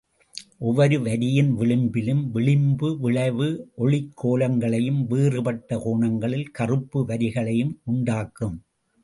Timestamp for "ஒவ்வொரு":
0.59-1.01